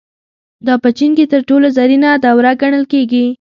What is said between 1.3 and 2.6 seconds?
تر ټولو زرینه دوره